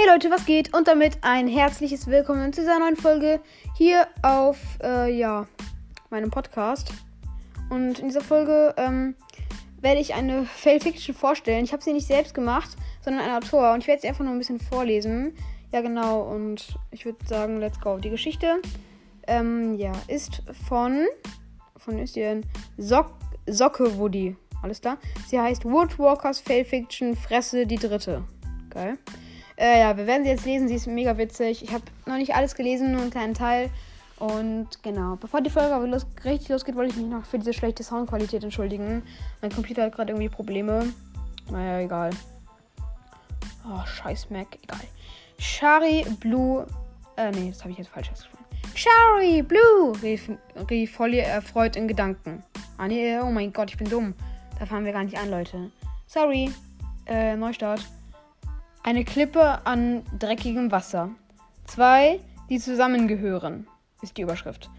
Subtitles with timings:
[0.00, 0.72] Hey Leute, was geht?
[0.72, 3.38] Und damit ein herzliches Willkommen zu dieser neuen Folge
[3.76, 5.46] hier auf, äh, ja,
[6.08, 6.90] meinem Podcast.
[7.68, 9.14] Und in dieser Folge ähm,
[9.82, 11.64] werde ich eine Fail Fiction vorstellen.
[11.64, 12.70] Ich habe sie nicht selbst gemacht,
[13.02, 13.74] sondern ein Autor.
[13.74, 15.34] Und ich werde sie einfach nur ein bisschen vorlesen.
[15.70, 16.22] Ja, genau.
[16.22, 17.98] Und ich würde sagen, let's go.
[17.98, 18.62] Die Geschichte,
[19.26, 21.08] ähm, ja, ist von,
[21.76, 22.46] von ist die denn?
[22.78, 23.12] Sock,
[23.46, 24.34] Socke Woody.
[24.62, 24.96] Alles klar?
[25.26, 28.24] Sie heißt Woodwalkers Fail Fiction Fresse die Dritte.
[28.70, 28.96] Geil.
[29.60, 30.68] Äh, ja, wir werden sie jetzt lesen.
[30.68, 31.62] Sie ist mega witzig.
[31.62, 33.70] Ich habe noch nicht alles gelesen, nur einen kleinen Teil.
[34.18, 37.52] Und genau, bevor die Folge aber los, richtig losgeht, wollte ich mich noch für diese
[37.52, 39.02] schlechte Soundqualität entschuldigen.
[39.42, 40.92] Mein Computer hat gerade irgendwie Probleme.
[41.50, 42.10] Naja, egal.
[43.66, 44.80] Oh, scheiß Mac, egal.
[45.38, 46.66] Shari Blue.
[47.16, 48.44] Äh, nee, das habe ich jetzt falsch ausgesprochen.
[48.74, 50.30] Shari Blue, rief,
[50.70, 52.42] rief Holly erfreut in Gedanken.
[52.78, 54.14] Ah, nee, oh mein Gott, ich bin dumm.
[54.58, 55.70] Da fahren wir gar nicht an, Leute.
[56.06, 56.50] Sorry.
[57.06, 57.80] Äh, Neustart.
[58.82, 61.10] Eine Klippe an dreckigem Wasser.
[61.66, 63.66] Zwei, die zusammengehören,
[64.00, 64.70] ist die Überschrift.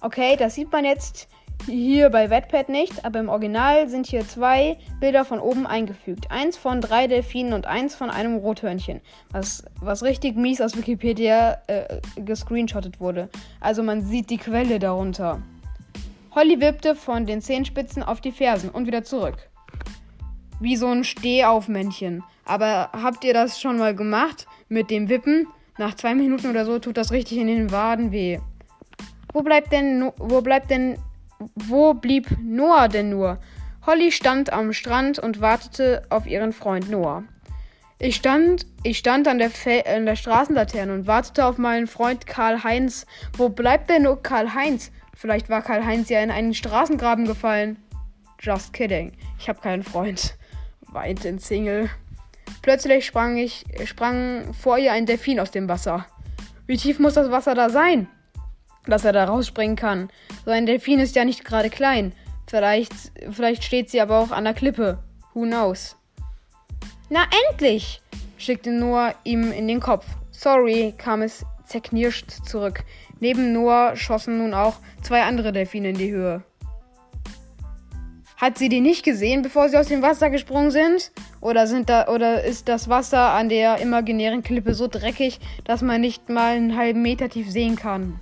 [0.00, 1.28] Okay, das sieht man jetzt
[1.66, 6.30] hier bei Wattpad nicht, aber im Original sind hier zwei Bilder von oben eingefügt.
[6.30, 9.00] Eins von drei Delfinen und eins von einem Rothörnchen,
[9.32, 13.28] was, was richtig mies aus Wikipedia äh, gescreenshottet wurde.
[13.58, 15.42] Also man sieht die Quelle darunter.
[16.36, 19.49] Holly wippte von den Zehenspitzen auf die Fersen und wieder zurück.
[20.60, 22.22] Wie so ein Stehaufmännchen.
[22.44, 25.46] Aber habt ihr das schon mal gemacht mit dem Wippen?
[25.78, 28.38] Nach zwei Minuten oder so tut das richtig in den Waden weh.
[29.32, 30.98] Wo bleibt denn, wo bleibt denn,
[31.54, 33.38] wo blieb Noah denn nur?
[33.86, 37.24] Holly stand am Strand und wartete auf ihren Freund Noah.
[37.98, 42.26] Ich stand, ich stand an der, Fe an der Straßenlaterne und wartete auf meinen Freund
[42.26, 43.06] Karl-Heinz.
[43.36, 44.90] Wo bleibt denn nur Karl-Heinz?
[45.14, 47.76] Vielleicht war Karl-Heinz ja in einen Straßengraben gefallen.
[48.40, 49.12] Just kidding.
[49.38, 50.34] Ich habe keinen Freund.
[50.92, 51.88] Weint in Single.
[52.62, 56.06] Plötzlich sprang ich, sprang vor ihr ein Delfin aus dem Wasser.
[56.66, 58.08] Wie tief muss das Wasser da sein,
[58.86, 60.10] dass er da rausspringen kann?
[60.44, 62.12] So ein Delfin ist ja nicht gerade klein.
[62.46, 62.92] Vielleicht,
[63.30, 64.98] vielleicht steht sie aber auch an der Klippe.
[65.34, 65.96] Who knows?
[67.08, 68.02] Na endlich!
[68.36, 70.06] schickte Noah ihm in den Kopf.
[70.30, 72.84] Sorry, kam es zerknirscht zurück.
[73.20, 76.42] Neben Noah schossen nun auch zwei andere Delfine in die Höhe.
[78.40, 81.12] Hat sie die nicht gesehen, bevor sie aus dem Wasser gesprungen sind?
[81.42, 86.00] Oder, sind da, oder ist das Wasser an der imaginären Klippe so dreckig, dass man
[86.00, 88.18] nicht mal einen halben Meter tief sehen kann?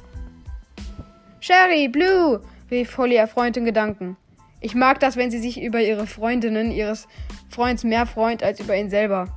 [1.39, 4.17] Sherry, Blue, rief Holly erfreut in Gedanken.
[4.61, 7.07] Ich mag das, wenn sie sich über ihre Freundinnen ihres
[7.49, 9.29] Freunds mehr freut als über ihn selber.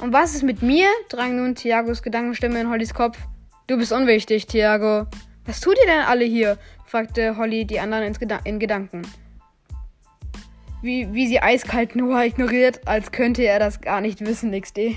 [0.00, 0.88] Und was ist mit mir?
[1.10, 3.18] drang nun Thiagos Gedankenstimme in Hollys Kopf.
[3.68, 5.06] Du bist unwichtig, Thiago.
[5.46, 6.58] Was tut ihr denn alle hier?
[6.86, 8.12] fragte Holly die anderen
[8.44, 9.06] in Gedanken
[10.82, 14.96] wie, wie sie eiskalt Noah ignoriert, als könnte er das gar nicht wissen, XD.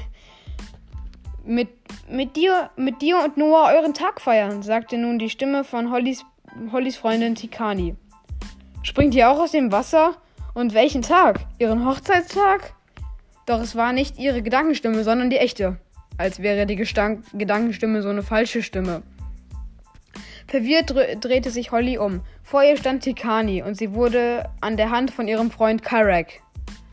[1.44, 1.70] Mit,
[2.10, 6.24] mit, dir, mit dir und Noah euren Tag feiern, sagte nun die Stimme von Hollys,
[6.72, 7.96] Hollys Freundin Tikani.
[8.84, 10.16] Springt ihr auch aus dem Wasser?
[10.54, 11.40] Und welchen Tag?
[11.60, 12.74] Ihren Hochzeitstag?
[13.46, 15.78] Doch es war nicht ihre Gedankenstimme, sondern die echte.
[16.18, 19.02] Als wäre die Gestank Gedankenstimme so eine falsche Stimme.
[20.52, 22.20] Verwirrt drehte sich Holly um.
[22.44, 26.42] Vor ihr stand Tikani und sie wurde an der Hand von ihrem Freund Karak.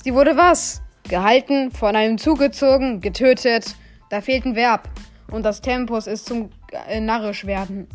[0.05, 0.81] Sie wurde was?
[1.09, 3.75] Gehalten, von einem zugezogen, getötet.
[4.11, 4.89] Da fehlt ein Verb.
[5.33, 6.51] Und das Tempus ist zum
[6.89, 7.89] äh, narrisch werden.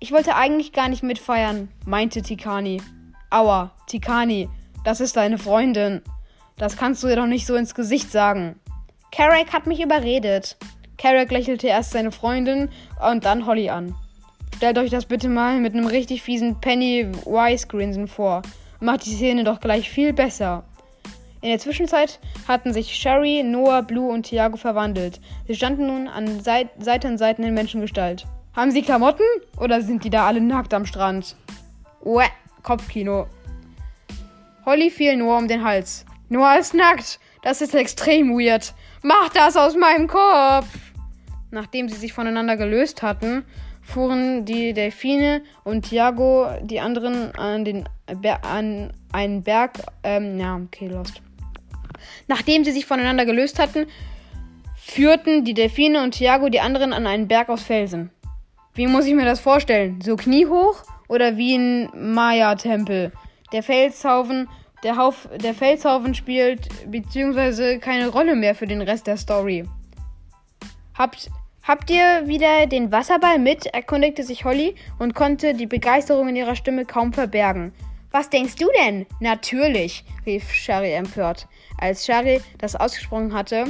[0.00, 2.80] Ich wollte eigentlich gar nicht mitfeiern, meinte Tikani.
[3.28, 4.48] Aua, Tikani,
[4.84, 6.00] das ist deine Freundin.
[6.56, 8.58] Das kannst du dir doch nicht so ins Gesicht sagen.
[9.12, 10.56] Carrack hat mich überredet.
[10.96, 12.70] Carrack lächelte erst seine Freundin
[13.06, 13.94] und dann Holly an.
[14.58, 18.42] Stellt euch das bitte mal mit einem richtig fiesen Penny-Wise-Grinsen vor.
[18.80, 20.64] Macht die Szene doch gleich viel besser.
[21.40, 25.20] In der Zwischenzeit hatten sich Sherry, Noah, Blue und Thiago verwandelt.
[25.46, 28.26] Sie standen nun an Seit Seite an Seiten in Menschengestalt.
[28.52, 29.22] Haben sie Klamotten?
[29.60, 31.36] Oder sind die da alle nackt am Strand?
[32.04, 32.26] Uäh,
[32.64, 33.28] Kopfkino.
[34.66, 36.04] Holly fiel Noah um den Hals.
[36.30, 37.20] Noah ist nackt.
[37.42, 38.74] Das ist extrem weird.
[39.02, 40.66] Mach das aus meinem Kopf!
[41.52, 43.44] Nachdem sie sich voneinander gelöst hatten,
[43.88, 47.88] fuhren die Delfine und Thiago die anderen an, den
[48.42, 49.78] an einen Berg.
[50.02, 51.22] Ähm, ja, okay, lost.
[52.26, 53.86] Nachdem sie sich voneinander gelöst hatten,
[54.76, 58.10] führten die Delfine und Thiago die anderen an einen Berg aus Felsen.
[58.74, 60.00] Wie muss ich mir das vorstellen?
[60.02, 63.12] So kniehoch oder wie ein Maya-Tempel?
[63.52, 64.48] Der Felshaufen,
[64.82, 69.64] der, Hauf, der Felshaufen spielt beziehungsweise keine Rolle mehr für den Rest der Story.
[70.94, 71.30] Habt,
[71.68, 73.66] Habt ihr wieder den Wasserball mit?
[73.66, 77.74] erkundigte sich Holly und konnte die Begeisterung in ihrer Stimme kaum verbergen.
[78.10, 79.04] Was denkst du denn?
[79.20, 81.46] Natürlich, rief Shari empört.
[81.78, 83.66] Als Shari das ausgesprochen hatte,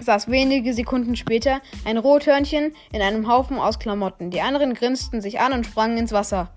[0.00, 4.32] saß wenige Sekunden später ein Rothörnchen in einem Haufen aus Klamotten.
[4.32, 6.50] Die anderen grinsten sich an und sprangen ins Wasser.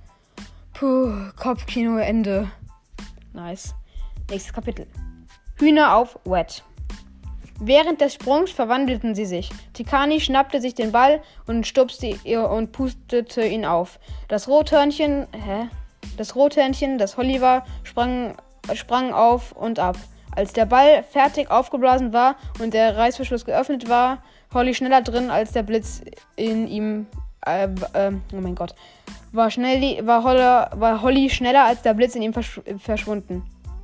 [0.74, 2.52] Puh, Kopfkino Ende.
[3.32, 3.76] Nice.
[4.32, 4.88] Nächstes Kapitel.
[5.60, 6.64] Hühner auf Wet.
[7.60, 9.50] Während des Sprungs verwandelten sie sich.
[9.74, 14.00] Tikani schnappte sich den Ball und stupste ihr und pustete ihn auf.
[14.28, 15.70] Das Rothörnchen, hä?
[16.18, 18.36] Das Rothörnchen, das Holly war, sprang,
[18.74, 19.98] sprang auf und ab.
[20.36, 24.20] Als der Ball fertig aufgeblasen war und der Reißverschluss geöffnet war,
[24.54, 26.02] Holly schneller drin, als der Blitz
[26.36, 27.08] in ihm.
[27.46, 28.76] Äh, äh, oh mein Gott.
[29.32, 33.44] War, schnell, war, Holler, war Holly schneller, als der Blitz in ihm verschw verschwunden.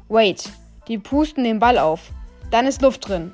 [0.10, 0.52] Wait.
[0.88, 2.12] Die pusten den Ball auf.
[2.52, 3.32] Dann ist Luft drin.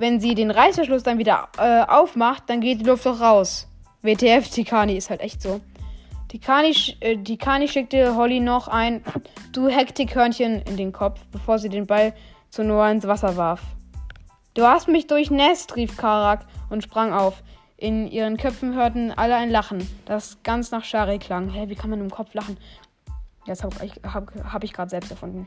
[0.00, 3.68] Wenn sie den Reißverschluss dann wieder äh, aufmacht, dann geht die Luft doch raus.
[4.00, 5.60] WTF, Tikani ist halt echt so.
[6.28, 9.04] Tikani, äh, Tikani schickte Holly noch ein
[9.52, 12.14] Du Hektikhörnchen in den Kopf, bevor sie den Ball
[12.48, 13.60] zu Noah ins Wasser warf.
[14.54, 17.42] Du hast mich durchnässt, rief Karak und sprang auf.
[17.76, 21.50] In ihren Köpfen hörten alle ein Lachen, das ganz nach Shari klang.
[21.50, 22.56] Hä, wie kann man im Kopf lachen?
[23.44, 25.46] Das habe hab, hab ich gerade selbst erfunden.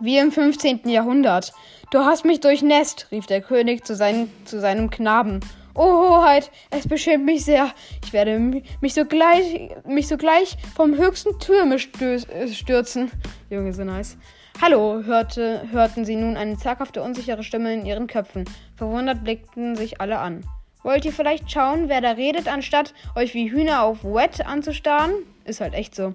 [0.00, 0.88] Wie im 15.
[0.88, 1.52] Jahrhundert.
[1.90, 5.40] Du hast mich durchnässt, rief der König zu, seinen, zu seinem Knaben.
[5.74, 7.72] Oh, Hoheit, es beschämt mich sehr.
[8.04, 13.10] Ich werde mich sogleich, mich sogleich vom höchsten Türme stürzen.
[13.50, 14.16] Junge, so nice.
[14.60, 18.44] Hallo, hörte, hörten sie nun eine zaghafte, unsichere Stimme in ihren Köpfen.
[18.76, 20.44] Verwundert blickten sich alle an.
[20.82, 25.12] Wollt ihr vielleicht schauen, wer da redet, anstatt euch wie Hühner auf Wet anzustarren?
[25.44, 26.12] Ist halt echt so.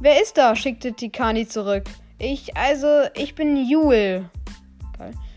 [0.00, 0.56] Wer ist da?
[0.56, 1.84] schickte Tikani zurück.
[2.18, 4.30] Ich, also, ich bin Jule.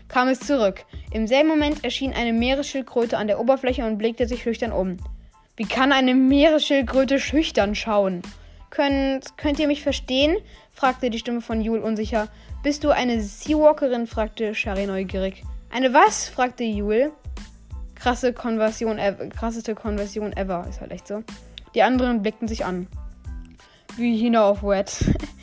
[0.08, 0.84] Kam es zurück.
[1.10, 4.96] Im selben Moment erschien eine Meeresschildkröte an der Oberfläche und blickte sich schüchtern um.
[5.56, 8.22] Wie kann eine Meeresschildkröte schüchtern schauen?
[8.70, 10.36] Könnt, könnt ihr mich verstehen?
[10.72, 12.28] fragte die Stimme von Jule unsicher.
[12.62, 14.06] Bist du eine Seawalkerin?
[14.06, 15.42] fragte Shari neugierig.
[15.70, 16.28] Eine was?
[16.28, 17.12] fragte Jule.
[17.94, 18.98] Krasse Konversion,
[19.30, 20.64] krasseste Konversion ever.
[20.68, 21.22] Ist halt echt so.
[21.74, 22.86] Die anderen blickten sich an.
[23.96, 25.04] Wie Hina auf Wet.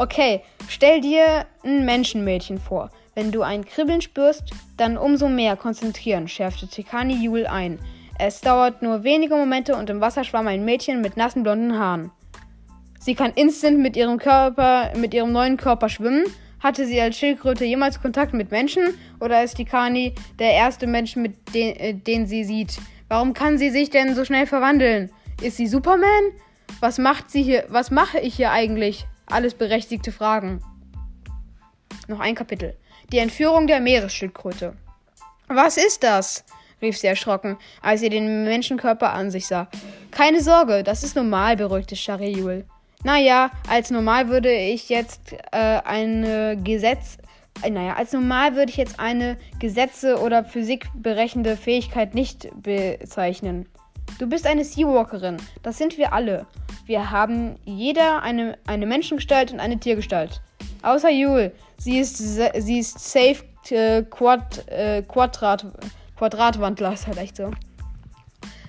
[0.00, 2.90] Okay, stell dir ein Menschenmädchen vor.
[3.16, 4.44] Wenn du ein Kribbeln spürst,
[4.76, 7.80] dann umso mehr konzentrieren, schärfte Tikani Jule ein.
[8.16, 12.12] Es dauert nur wenige Momente und im Wasser schwamm ein Mädchen mit nassen blonden Haaren.
[13.00, 16.24] Sie kann instant mit ihrem Körper, mit ihrem neuen Körper schwimmen.
[16.60, 21.34] Hatte sie als Schildkröte jemals Kontakt mit Menschen oder ist Tikani der erste Mensch, mit
[21.54, 22.78] den, äh, den sie sieht?
[23.08, 25.10] Warum kann sie sich denn so schnell verwandeln?
[25.42, 26.32] Ist sie Superman?
[26.78, 27.64] Was macht sie hier?
[27.68, 29.04] Was mache ich hier eigentlich?
[29.30, 30.62] Alles berechtigte Fragen.
[32.06, 32.76] Noch ein Kapitel.
[33.12, 34.74] Die Entführung der Meeresschildkröte.
[35.48, 36.44] Was ist das?
[36.80, 39.68] rief sie erschrocken, als sie den Menschenkörper an sich sah.
[40.10, 42.64] Keine Sorge, das ist normal, beruhigte Shariul.
[43.04, 47.18] Naja, als normal würde ich jetzt äh, eine Gesetz.
[47.62, 53.68] Äh, naja, als normal würde ich jetzt eine Gesetze- oder physikberechnende Fähigkeit nicht bezeichnen.
[54.18, 55.36] Du bist eine Seawalkerin.
[55.62, 56.46] Das sind wir alle.
[56.88, 60.40] Wir haben jeder eine, eine Menschengestalt und eine Tiergestalt.
[60.80, 61.52] Außer Jule.
[61.76, 65.66] Sie ist, sie ist safe äh, Quad, äh, Quadrat,
[66.16, 66.94] Quadratwandler.
[66.94, 67.50] Ist halt echt so.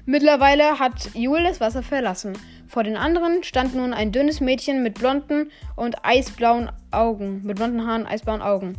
[0.06, 2.34] Mittlerweile hat Jule das Wasser verlassen.
[2.68, 7.42] Vor den anderen stand nun ein dünnes Mädchen mit blonden und eisblauen Augen.
[7.46, 8.78] Mit blonden Haaren, eisblauen Augen.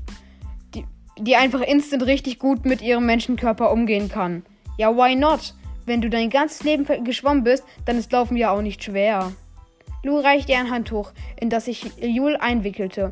[0.74, 0.84] Die,
[1.18, 4.42] die einfach instant richtig gut mit ihrem Menschenkörper umgehen kann.
[4.76, 5.54] Ja, why not?
[5.86, 9.32] Wenn du dein ganzes Leben geschwommen bist, dann ist Laufen ja auch nicht schwer.
[10.02, 13.10] Lou reichte ihr ein Handtuch, in das sich Jule einwickelte.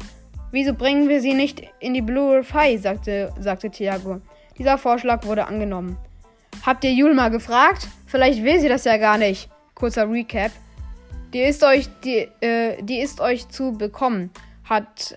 [0.50, 2.78] Wieso bringen wir sie nicht in die Blue Fire?
[2.78, 4.21] sagte, sagte Tiago.
[4.57, 5.99] Dieser Vorschlag wurde angenommen.
[6.64, 7.88] Habt ihr Jule mal gefragt?
[8.07, 9.50] Vielleicht will sie das ja gar nicht.
[9.75, 10.50] Kurzer Recap.
[11.35, 14.30] Die ist euch, die, äh, die ist euch zu bekommen,
[14.64, 15.16] hat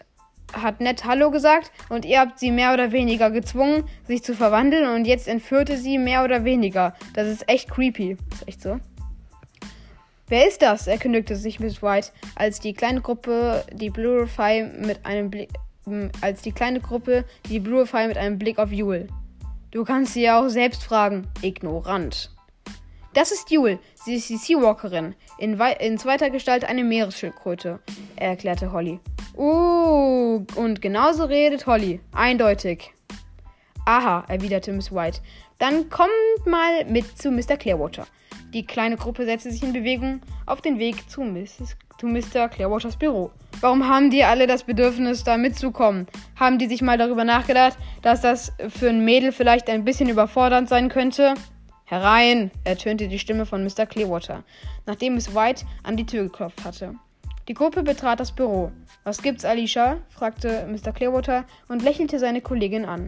[0.53, 4.93] hat nett Hallo gesagt und ihr habt sie mehr oder weniger gezwungen, sich zu verwandeln
[4.93, 6.93] und jetzt entführte sie mehr oder weniger.
[7.13, 8.17] Das ist echt creepy.
[8.33, 8.79] Ist echt so.
[10.31, 10.87] Wer ist das?
[10.87, 15.49] erkündigte sich Miss White, als die kleine Gruppe die Bluefy mit einem Blick
[16.21, 19.07] als die kleine Gruppe die Bluefy mit einem Blick auf Jule.
[19.71, 21.27] Du kannst sie ja auch selbst fragen.
[21.41, 22.31] Ignorant.
[23.13, 23.77] Das ist Jule.
[24.05, 25.15] Sie ist die Seawalkerin.
[25.37, 27.81] In, in zweiter Gestalt eine Meeresschildkröte,
[28.15, 29.01] erklärte Holly.
[29.35, 31.99] Uh, und genauso redet Holly.
[32.13, 32.93] Eindeutig.
[33.85, 35.19] Aha, erwiderte Miss White.
[35.59, 36.09] Dann kommt
[36.45, 37.57] mal mit zu Mr.
[37.57, 38.07] Clearwater.
[38.53, 42.49] Die kleine Gruppe setzte sich in Bewegung auf den Weg zu, Mrs., zu Mr.
[42.49, 43.31] Clearwaters Büro.
[43.61, 46.05] Warum haben die alle das Bedürfnis, da mitzukommen?
[46.35, 50.67] Haben die sich mal darüber nachgedacht, dass das für ein Mädel vielleicht ein bisschen überfordernd
[50.67, 51.35] sein könnte?
[51.85, 53.85] Herein, ertönte die Stimme von Mr.
[53.85, 54.43] Clearwater,
[54.85, 56.95] nachdem Miss White an die Tür geklopft hatte.
[57.47, 58.71] Die Gruppe betrat das Büro.
[59.05, 59.97] Was gibt's, Alicia?
[60.09, 60.91] fragte Mr.
[60.91, 63.07] Clearwater und lächelte seine Kollegin an.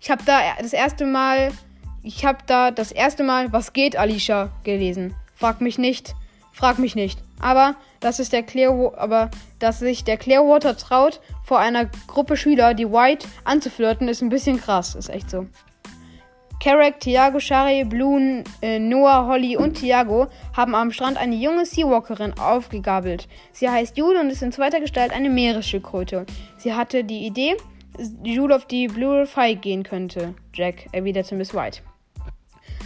[0.00, 1.52] Ich habe da das erste Mal,
[2.02, 5.14] ich habe da das erste Mal, was geht, Alicia, gelesen.
[5.34, 6.14] Frag mich nicht,
[6.52, 7.20] frag mich nicht.
[7.40, 12.74] Aber dass es der Clear, aber dass sich der Clearwater traut, vor einer Gruppe Schüler,
[12.74, 14.94] die White anzuflirten, ist ein bisschen krass.
[14.94, 15.46] Ist echt so.
[16.62, 22.34] Carrack, Tiago, Shari, Blue, äh, Noah, Holly und Tiago haben am Strand eine junge Seawalkerin
[22.38, 23.28] aufgegabelt.
[23.52, 26.26] Sie heißt Jule und ist in zweiter Gestalt eine Meeresschildkröte.
[26.58, 27.56] Sie hatte die Idee,
[28.22, 30.34] Jule auf die Blue Fire gehen könnte.
[30.52, 31.80] Jack, erwiderte Miss White.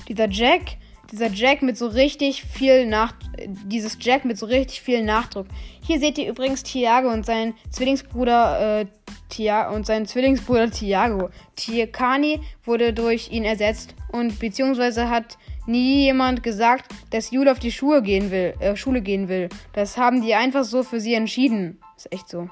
[0.09, 0.77] Dieser Jack
[1.15, 3.15] dieser Jack mit so richtig viel Nach
[3.47, 5.47] dieses Jack mit so richtig viel Nachdruck.
[5.87, 8.87] Hier seht ihr übrigens Tiago und seinen Zwillingsbruder äh,
[9.29, 11.31] Tia und seinen Zwillingsbruder Tiago.
[11.57, 17.73] Tiakani wurde durch ihn ersetzt und beziehungsweise hat nie jemand gesagt, dass Jule auf die
[17.73, 19.49] Schuhe gehen will, äh, Schule gehen will.
[19.73, 21.81] Das haben die einfach so für sie entschieden.
[21.97, 22.49] Ist echt so.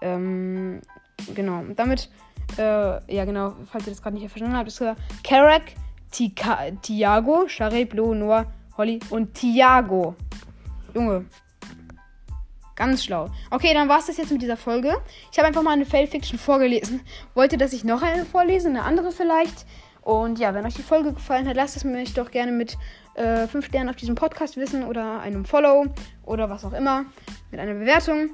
[0.00, 0.80] Ähm,
[1.34, 1.62] genau.
[1.76, 2.08] damit,
[2.56, 4.82] äh, ja genau, falls ihr das gerade nicht verstanden habt, ist
[5.22, 5.62] Karak
[6.10, 10.16] Tika Tiago, Charé, Blue, Noah, Holly und Tiago.
[10.94, 11.24] Junge.
[12.74, 13.28] Ganz schlau.
[13.50, 14.96] Okay, dann war es das jetzt mit dieser Folge.
[15.30, 17.02] Ich habe einfach mal eine Fail-Fiction vorgelesen.
[17.34, 19.66] Wollte, dass ich noch eine vorlese, eine andere vielleicht.
[20.02, 22.78] Und ja, wenn euch die Folge gefallen hat, lasst es mich doch gerne mit
[23.16, 25.86] 5 äh, Sternen auf diesem Podcast wissen oder einem Follow
[26.24, 27.04] oder was auch immer.
[27.50, 28.30] Mit einer Bewertung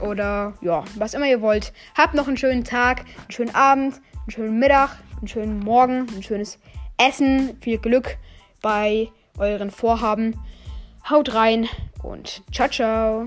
[0.00, 1.72] oder ja, was immer ihr wollt.
[1.96, 6.22] Habt noch einen schönen Tag, einen schönen Abend, einen schönen Mittag, einen schönen Morgen, ein
[6.22, 6.58] schönes
[6.98, 7.56] Essen.
[7.60, 8.18] Viel Glück
[8.60, 10.38] bei euren Vorhaben.
[11.08, 11.68] Haut rein
[12.02, 13.26] und ciao, ciao.